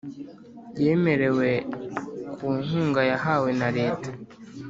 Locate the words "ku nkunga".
2.35-3.01